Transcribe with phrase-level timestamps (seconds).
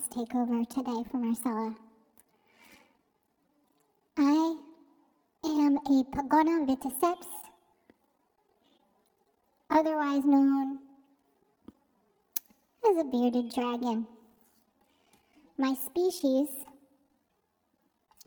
[0.00, 1.74] takeover today for Marcella.
[4.16, 4.56] I
[5.44, 7.26] am a Pogona vitticeps,
[9.68, 10.78] otherwise known
[12.88, 14.06] as a bearded dragon.
[15.58, 16.48] My species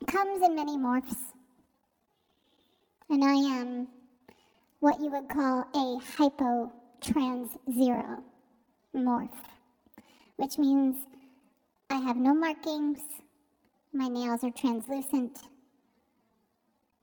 [0.06, 1.18] comes in many morphs,
[3.10, 3.88] and I am
[4.82, 8.24] what you would call a hypotrans zero
[8.96, 9.30] morph,
[10.36, 10.98] which means
[11.96, 13.00] I have no markings,
[13.94, 15.40] my nails are translucent,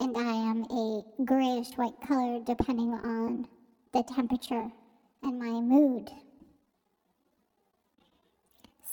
[0.01, 3.49] and I am a grayish white color depending on
[3.95, 4.71] the temperature
[5.23, 6.11] and my mood.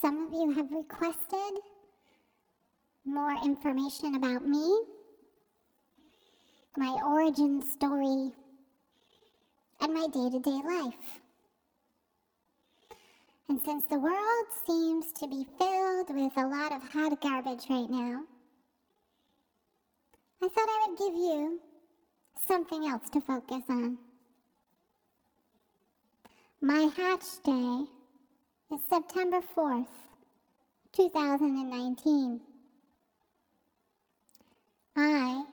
[0.01, 1.59] Some of you have requested
[3.03, 4.79] more information about me,
[6.77, 8.31] my origin story,
[9.81, 11.19] and my day to day life.
[13.49, 17.89] And since the world seems to be filled with a lot of hot garbage right
[17.89, 18.21] now,
[20.41, 21.59] I thought I would give you
[22.47, 23.97] something else to focus on.
[26.61, 27.85] My hatch day
[28.71, 29.87] is September 4th,
[30.95, 32.41] 2019.
[34.95, 35.43] I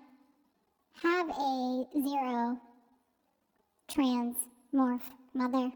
[1.03, 2.59] have a zero
[3.89, 4.37] trans
[4.75, 5.01] morph
[5.33, 5.73] mother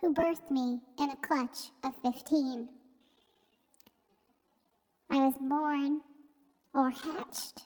[0.00, 2.68] who birthed me in a clutch of 15.
[5.10, 6.00] I was born
[6.74, 7.62] or hatched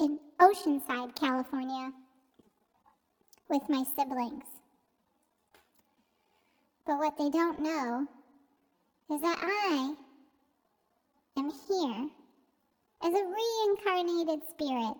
[0.00, 1.92] in Oceanside, California,
[3.48, 4.44] with my siblings.
[6.86, 8.06] But what they don't know
[9.10, 9.94] is that I
[11.36, 12.08] am here
[13.02, 14.96] as a reincarnated spirit.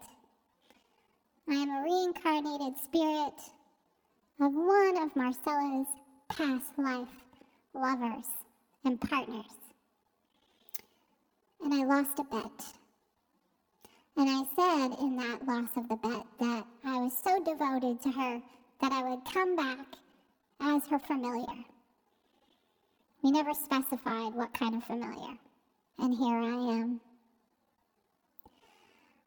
[1.48, 3.34] I am a reincarnated spirit
[4.41, 5.88] of one of Marcella's
[6.28, 7.09] past life
[7.75, 8.26] lovers
[8.84, 9.44] and partners.
[11.62, 12.65] And I lost a bet.
[14.16, 18.10] And I said in that loss of the bet that I was so devoted to
[18.10, 18.41] her
[18.81, 19.87] that I would come back
[20.60, 21.65] as her familiar.
[23.22, 25.37] We never specified what kind of familiar.
[25.98, 27.00] And here I am.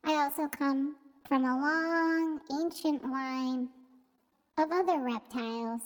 [0.05, 0.95] I also come
[1.27, 3.69] from a long, ancient line
[4.61, 5.81] of other reptiles.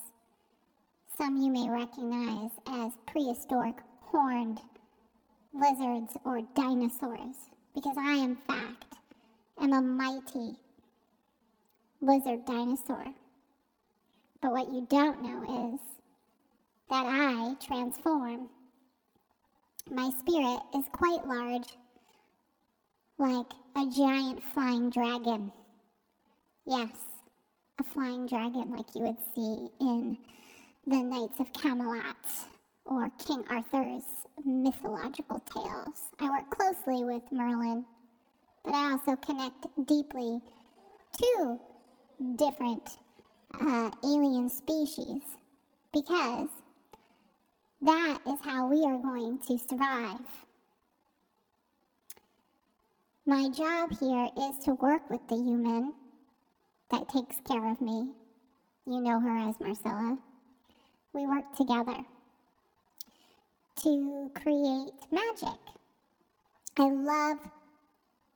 [1.18, 4.60] Some you may recognize as prehistoric horned
[5.54, 7.36] lizards or dinosaurs,
[7.74, 8.96] because I, in fact,
[9.62, 10.58] am a mighty
[12.02, 13.06] lizard dinosaur.
[14.42, 15.80] But what you don't know is
[16.90, 18.50] that I transform.
[19.90, 21.78] My spirit is quite large,
[23.18, 25.54] like a giant flying dragon.
[26.66, 26.90] Yes,
[27.80, 30.18] a flying dragon like you would see in
[30.88, 32.16] the Knights of Camelot
[32.86, 34.04] or King Arthur's
[34.46, 36.10] mythological tales.
[36.20, 37.86] I work closely with Merlin,
[38.64, 40.40] but I also connect deeply
[41.18, 41.60] to
[42.36, 42.98] different
[43.60, 45.22] uh, alien species
[45.94, 46.50] because
[47.82, 50.20] that is how we are going to survive.
[53.26, 55.94] My job here is to work with the human
[56.92, 58.10] that takes care of me.
[58.86, 60.18] You know her as Marcella.
[61.14, 61.98] We work together
[63.84, 65.60] to create magic.
[66.78, 67.38] I love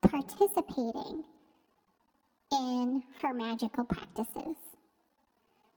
[0.02, 1.24] participating
[2.52, 4.56] in her magical practices.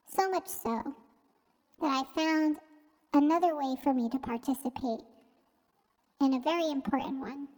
[0.06, 0.94] So much so
[1.80, 2.56] that I found
[3.14, 5.00] another way for me to participate
[6.20, 7.48] in a very important one.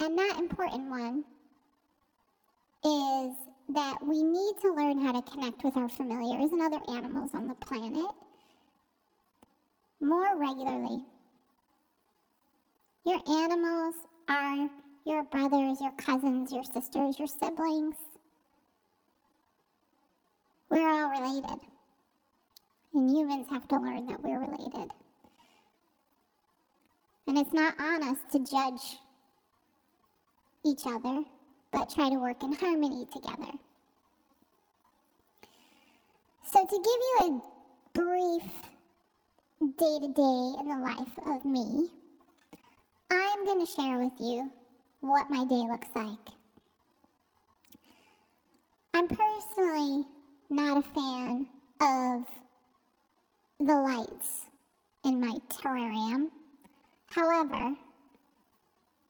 [0.00, 1.24] And that important one
[2.84, 3.34] is
[3.70, 7.48] that we need to learn how to connect with our familiars and other animals on
[7.48, 8.10] the planet
[10.00, 11.04] more regularly.
[13.06, 13.94] Your animals
[14.28, 14.68] are
[15.06, 17.96] your brothers, your cousins, your sisters, your siblings.
[20.70, 21.60] We're all related.
[22.94, 24.90] And humans have to learn that we're related.
[27.26, 28.98] And it's not on us to judge
[30.64, 31.24] each other,
[31.74, 33.50] but try to work in harmony together.
[36.46, 38.42] So, to give you a brief
[39.76, 41.88] day to day in the life of me,
[43.10, 44.52] I'm going to share with you
[45.00, 46.34] what my day looks like.
[48.94, 50.04] I'm personally
[50.50, 51.46] not a fan
[51.80, 52.24] of
[53.58, 54.42] the lights
[55.04, 56.28] in my terrarium.
[57.10, 57.74] However,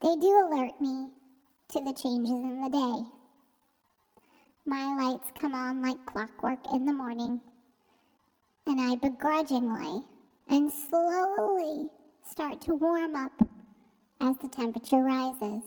[0.01, 1.09] they do alert me
[1.75, 3.05] to the changes in the day.
[4.65, 7.41] my lights come on like clockwork in the morning,
[8.65, 10.01] and I begrudgingly
[10.47, 11.89] and slowly
[12.25, 13.33] start to warm up
[14.21, 15.63] as the temperature rises.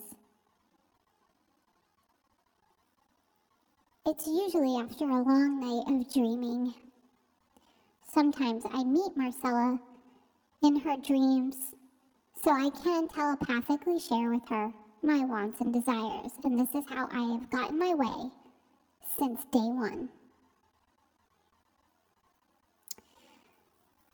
[4.06, 6.72] It's usually after a long night of dreaming.
[8.10, 9.78] Sometimes I meet Marcella
[10.62, 11.75] in her dreams
[12.43, 14.72] so I can telepathically share with her
[15.02, 18.30] my wants and desires, and this is how I have gotten my way
[19.18, 20.08] since day one.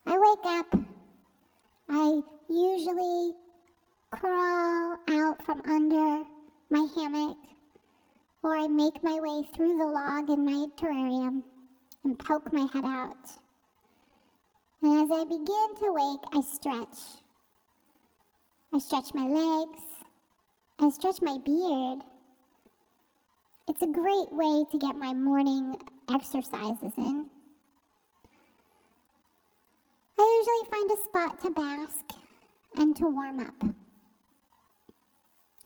[0.06, 0.78] I wake up,
[1.88, 3.32] I usually
[4.10, 6.25] crawl out from under
[6.70, 7.38] my hammock,
[8.42, 11.42] or I make my way through the log in my terrarium
[12.04, 13.16] and poke my head out.
[14.82, 16.98] And as I begin to wake, I stretch.
[18.72, 19.81] I stretch my legs,
[20.79, 22.00] I stretch my beard.
[23.69, 25.76] It's a great way to get my morning
[26.12, 27.26] exercises in.
[30.19, 32.05] I usually find a spot to bask
[32.76, 33.65] and to warm up.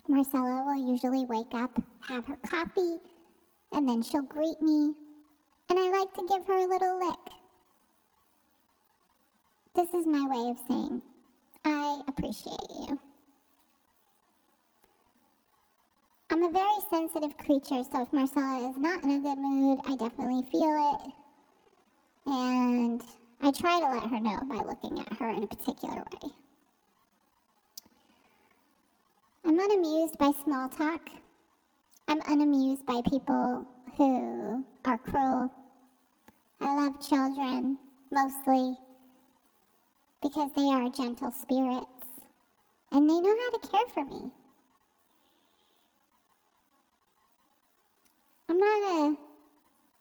[0.09, 2.99] Marcella will usually wake up, have her coffee,
[3.73, 4.95] and then she'll greet me,
[5.69, 7.35] and I like to give her a little lick.
[9.75, 11.03] This is my way of saying,
[11.65, 12.99] I appreciate you.
[16.31, 19.97] I'm a very sensitive creature, so if Marcella is not in a good mood, I
[19.97, 21.13] definitely feel it.
[22.27, 23.03] And
[23.41, 26.31] I try to let her know by looking at her in a particular way.
[29.45, 31.01] I'm unamused by small talk.
[32.09, 33.67] I'm unamused by people
[33.97, 35.51] who are cruel.
[36.61, 37.79] I love children
[38.13, 38.77] mostly
[40.23, 41.87] because they are gentle spirits
[42.93, 44.31] and they know how to care for me.
[48.49, 49.17] I'm not a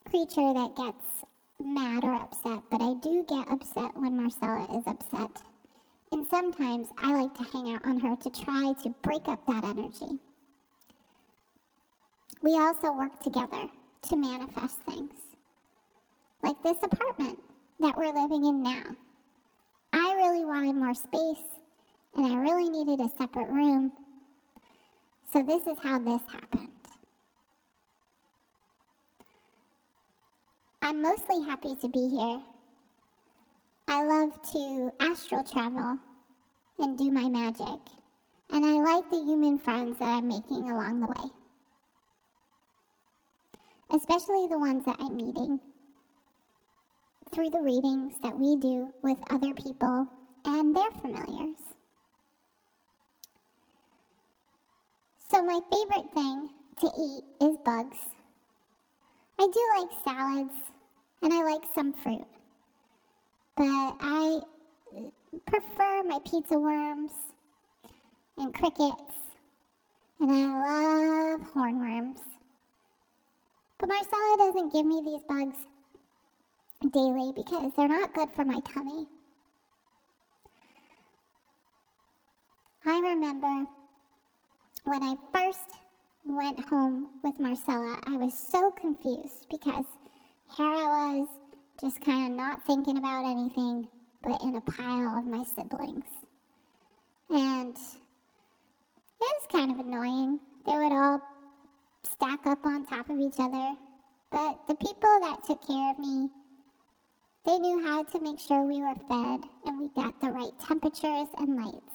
[0.09, 1.25] creature that gets
[1.59, 5.41] mad or upset, but I do get upset when Marcella is upset.
[6.11, 9.65] And sometimes I like to hang out on her to try to break up that
[9.65, 10.19] energy.
[12.41, 13.67] We also work together
[14.03, 15.13] to manifest things.
[16.41, 17.39] Like this apartment
[17.79, 18.83] that we're living in now.
[19.91, 21.43] I really wanted more space
[22.15, 23.91] and I really needed a separate room.
[25.33, 26.76] So this is how this happened.
[30.81, 32.41] I'm mostly happy to be here.
[33.87, 35.97] I love to astral travel
[36.79, 37.79] and do my magic,
[38.51, 41.29] and I like the human friends that I'm making along the way,
[43.95, 45.59] especially the ones that I'm meeting
[47.33, 50.07] through the readings that we do with other people
[50.45, 51.57] and their familiars.
[55.29, 56.49] So, my favorite thing
[56.81, 58.16] to eat is bugs.
[59.39, 60.53] I do like salads
[61.21, 62.25] and I like some fruit.
[63.55, 64.39] But I
[65.45, 67.11] prefer my pizza worms
[68.37, 69.13] and crickets,
[70.19, 72.19] and I love hornworms.
[73.79, 75.57] But Marcella doesn't give me these bugs
[76.91, 79.07] daily because they're not good for my tummy.
[82.85, 83.65] I remember
[84.83, 85.76] when I first
[86.29, 89.85] went home with Marcella, I was so confused because
[90.55, 91.27] here I was,
[91.79, 93.87] just kind of not thinking about anything,
[94.23, 96.05] but in a pile of my siblings.
[97.29, 100.39] And it was kind of annoying.
[100.65, 101.21] They would all
[102.03, 103.73] stack up on top of each other.
[104.31, 106.29] But the people that took care of me,
[107.45, 111.27] they knew how to make sure we were fed and we got the right temperatures
[111.37, 111.93] and lights.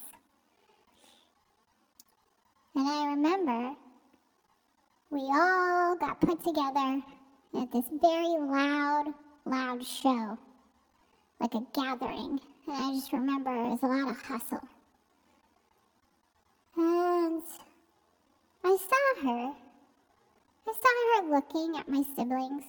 [2.74, 3.74] And I remember
[5.12, 7.02] we all got put together
[7.60, 9.12] at this very loud,
[9.44, 10.38] loud show,
[11.38, 12.40] like a gathering.
[12.66, 14.66] And I just remember it was a lot of hustle.
[16.78, 17.42] And
[18.64, 19.52] I saw her.
[20.66, 22.64] I saw her looking at my siblings.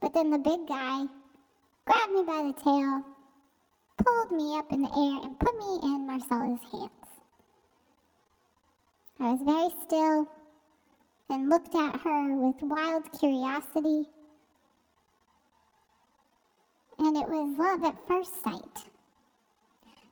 [0.00, 1.04] But then the big guy
[1.84, 3.02] grabbed me by the tail,
[3.98, 6.90] pulled me up in the air, and put me in Marcella's hands.
[9.18, 10.26] I was very still
[11.30, 14.08] and looked at her with wild curiosity.
[16.98, 18.84] And it was love at first sight.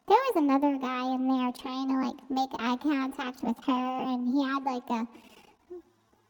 [0.06, 4.32] There was another guy in there trying to like make eye contact with her, and
[4.32, 5.06] he had like a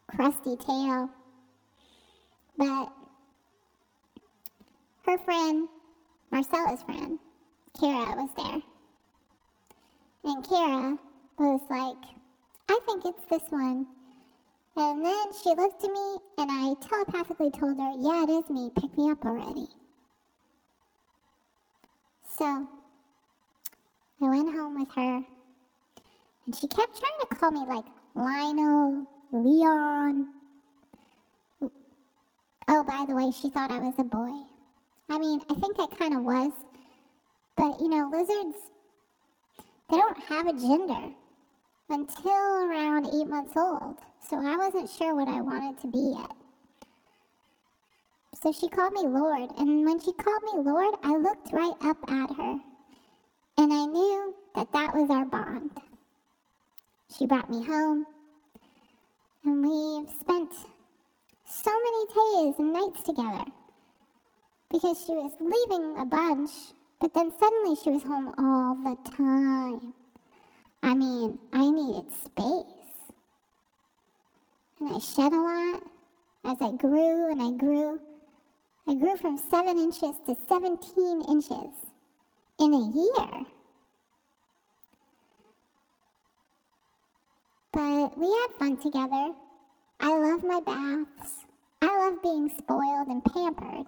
[0.08, 1.10] crusty tail.
[2.56, 2.90] But
[5.04, 5.68] her friend,
[6.32, 7.18] Marcella's friend,
[7.78, 8.62] Kara, was there.
[10.24, 10.98] And Kara
[11.38, 12.10] was like,
[12.68, 13.86] I think it's this one
[14.78, 18.70] And then she looked at me and I telepathically told her, Yeah, it is me.
[18.80, 19.66] Pick me up already.
[22.38, 22.68] So
[24.22, 25.24] I went home with her
[26.46, 30.28] and she kept trying to call me like Lionel, Leon.
[32.68, 34.30] Oh, by the way, she thought I was a boy.
[35.08, 36.52] I mean, I think I kind of was.
[37.56, 38.58] But, you know, lizards,
[39.90, 41.14] they don't have a gender
[41.88, 43.96] until around eight months old.
[44.28, 46.32] So I wasn't sure what I wanted to be yet.
[48.42, 51.96] So she called me Lord, and when she called me Lord, I looked right up
[52.08, 52.60] at her,
[53.56, 55.70] and I knew that that was our bond.
[57.16, 58.06] She brought me home,
[59.44, 60.52] and we've spent
[61.44, 63.44] so many days and nights together
[64.70, 66.50] because she was leaving a bunch,
[67.00, 69.94] but then suddenly she was home all the time.
[70.82, 72.64] I mean, I needed space.
[74.80, 75.82] And I shed a lot
[76.44, 78.00] as I grew and I grew.
[78.86, 81.74] I grew from 7 inches to 17 inches
[82.58, 83.46] in a year.
[87.72, 89.32] But we had fun together.
[90.00, 91.44] I love my baths.
[91.82, 93.86] I love being spoiled and pampered.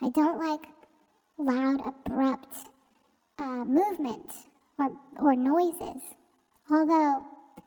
[0.00, 0.68] I don't like
[1.38, 2.56] loud, abrupt
[3.38, 4.30] uh, movement
[4.78, 4.90] or,
[5.20, 6.02] or noises.
[6.70, 7.24] Although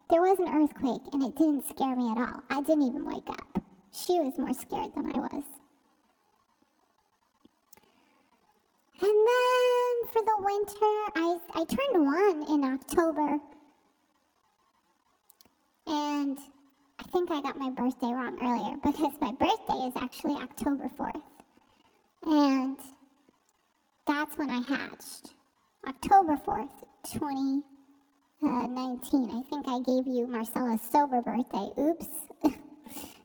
[0.09, 2.41] there was an earthquake and it didn't scare me at all.
[2.49, 3.61] I didn't even wake up.
[3.91, 5.43] She was more scared than I was.
[8.99, 13.39] And then for the winter, I, I turned one in October.
[15.85, 16.37] And
[16.99, 21.21] I think I got my birthday wrong earlier because my birthday is actually October 4th.
[22.23, 22.77] And
[24.05, 25.33] that's when I hatched.
[25.87, 27.63] October 4th, 2019.
[28.43, 31.69] Uh, I think I gave you Marcella's sober birthday.
[31.79, 32.07] Oops.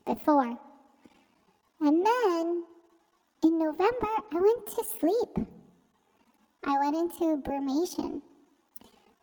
[0.06, 0.58] Before.
[1.80, 2.64] And then
[3.44, 5.46] in November, I went to sleep.
[6.64, 8.22] I went into brumation,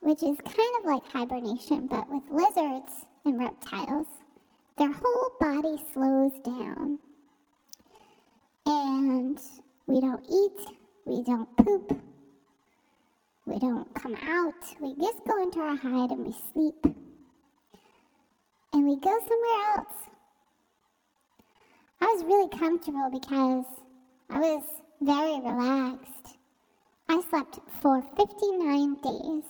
[0.01, 4.07] which is kind of like hibernation, but with lizards and reptiles,
[4.77, 6.99] their whole body slows down.
[8.65, 9.39] And
[9.87, 10.67] we don't eat,
[11.05, 11.97] we don't poop,
[13.49, 14.53] we don't come out.
[14.79, 16.95] We just go into our hide and we sleep.
[18.73, 19.95] And we go somewhere else.
[21.99, 23.65] I was really comfortable because
[24.29, 24.63] I was
[25.01, 26.37] very relaxed.
[27.09, 29.43] I slept for 59 days.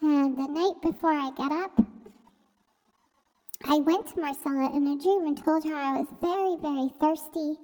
[0.00, 1.84] And the night before I got up,
[3.64, 7.58] I went to Marcella in a dream and told her I was very, very thirsty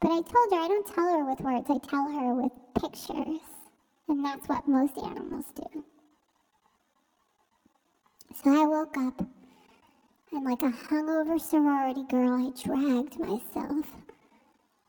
[0.00, 3.40] but I told her I don't tell her with words, I tell her with pictures.
[4.08, 5.84] And that's what most animals do.
[8.42, 9.26] So I woke up,
[10.30, 13.86] and like a hungover sorority girl, I dragged myself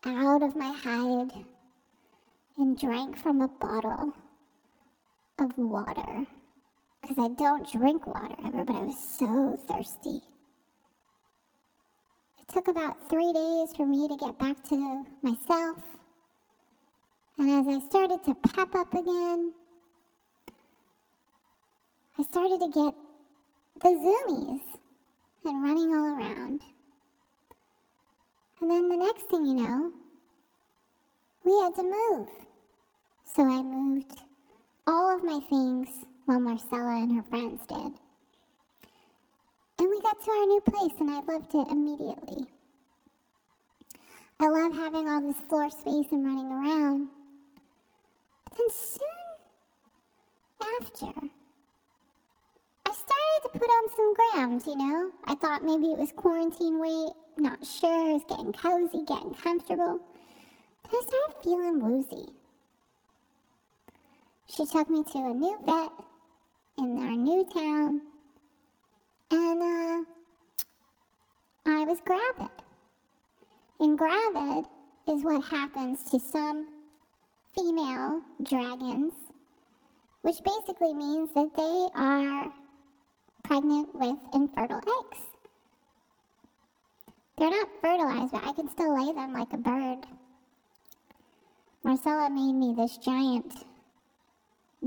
[0.06, 1.46] out of my hide
[2.58, 4.14] and drank from a bottle
[5.40, 6.26] of water.
[7.02, 10.22] Because I don't drink water ever, but I was so thirsty
[12.52, 15.78] took about three days for me to get back to myself.
[17.38, 19.54] And as I started to pep up again,
[22.18, 22.94] I started to get
[23.82, 24.62] the zoomies
[25.46, 26.62] and running all around.
[28.62, 29.92] And then the next thing you know,
[31.44, 32.28] we had to move.
[33.36, 34.20] So I moved
[34.88, 35.90] all of my things
[36.26, 38.07] while Marcella and her friends did.
[40.08, 42.48] To our new place, and I loved it immediately.
[44.40, 47.10] I love having all this floor space and running around.
[48.46, 49.02] But then soon
[50.82, 51.06] after,
[52.86, 55.12] I started to put on some grams, you know?
[55.26, 60.00] I thought maybe it was quarantine weight, not sure, I was getting cozy, getting comfortable.
[60.84, 62.32] But I started feeling woozy.
[64.48, 65.92] She took me to a new vet
[66.78, 68.07] in our new town
[69.32, 70.04] and uh,
[71.66, 72.52] I was gravid.
[73.80, 74.66] And gravid
[75.08, 76.68] is what happens to some
[77.56, 79.14] female dragons,
[80.22, 82.52] which basically means that they are
[83.44, 85.22] pregnant with infertile eggs.
[87.38, 90.00] They're not fertilized, but I can still lay them like a bird.
[91.84, 93.54] Marcella made me this giant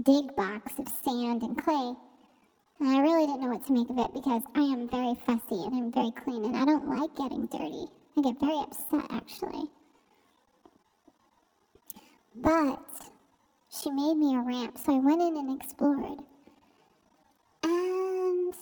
[0.03, 1.95] dig box of sand and clay
[2.81, 5.63] and I really didn't know what to make of it because I am very fussy
[5.65, 7.87] and I'm very clean and I don't like getting dirty.
[8.17, 9.69] I get very upset actually.
[12.35, 12.81] But
[13.69, 16.21] she made me a ramp, so I went in and explored.
[17.63, 18.55] And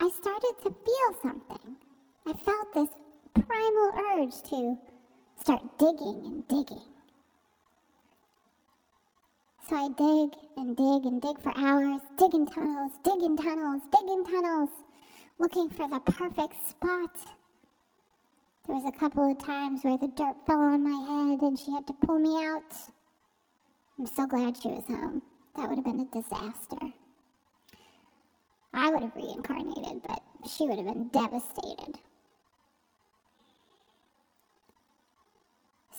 [0.00, 1.76] I started to feel something.
[2.26, 2.88] I felt this
[3.34, 4.78] primal urge to
[5.40, 6.91] start digging and digging.
[9.68, 14.70] So I dig and dig and dig for hours, digging tunnels, digging tunnels, digging tunnels,
[15.38, 17.16] looking for the perfect spot.
[18.66, 21.70] There was a couple of times where the dirt fell on my head and she
[21.70, 22.74] had to pull me out.
[23.98, 25.22] I'm so glad she was home.
[25.56, 26.92] That would have been a disaster.
[28.74, 31.98] I would have reincarnated, but she would have been devastated.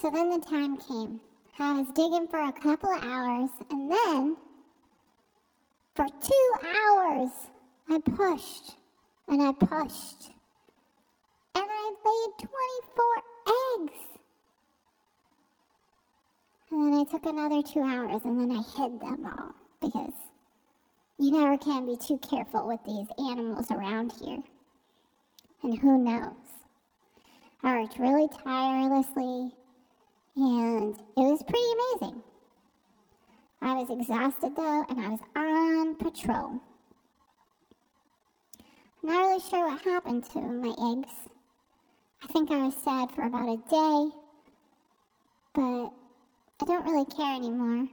[0.01, 1.21] So then the time came.
[1.59, 4.37] I was digging for a couple of hours, and then
[5.95, 7.29] for two hours,
[7.87, 8.75] I pushed
[9.27, 10.31] and I pushed.
[11.55, 13.05] And I laid 24
[13.77, 13.99] eggs.
[16.71, 20.13] And then I took another two hours and then I hid them all because
[21.19, 24.41] you never can be too careful with these animals around here.
[25.61, 26.33] And who knows?
[27.61, 29.51] I worked really tirelessly
[30.35, 32.23] and it was pretty amazing.
[33.61, 36.59] I was exhausted though, and I was on patrol.
[39.01, 41.13] Not really sure what happened to my eggs.
[42.23, 44.15] I think I was sad for about a day,
[45.53, 45.91] but
[46.61, 47.87] I don't really care anymore.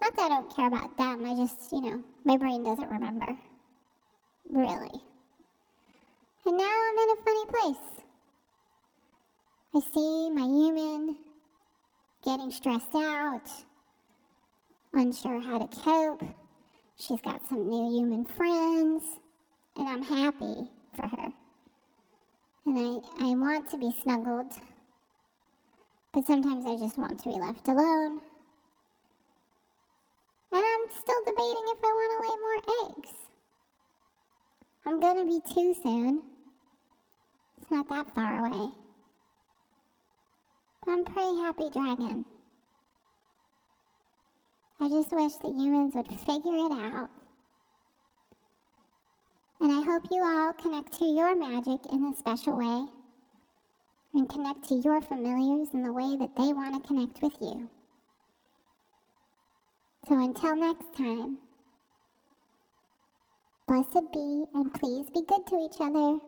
[0.00, 3.36] Not that I don't care about them, I just, you know, my brain doesn't remember.
[4.50, 5.00] Really.
[6.46, 7.93] And now I'm in a funny place.
[9.76, 11.16] I see my human
[12.24, 13.42] getting stressed out,
[14.92, 16.22] unsure how to cope.
[16.96, 19.02] She's got some new human friends,
[19.76, 21.32] and I'm happy for her.
[22.66, 24.52] And I, I want to be snuggled,
[26.12, 28.20] but sometimes I just want to be left alone.
[30.52, 33.12] And I'm still debating if I want to lay more eggs.
[34.86, 36.22] I'm gonna be two soon.
[37.60, 38.83] It's not that far away.
[40.86, 42.24] I'm pretty happy dragon.
[44.80, 47.08] I just wish the humans would figure it out.
[49.60, 52.86] And I hope you all connect to your magic in a special way
[54.12, 57.68] and connect to your familiars in the way that they want to connect with you.
[60.06, 61.38] So until next time,
[63.66, 66.18] blessed be and please be good to each other.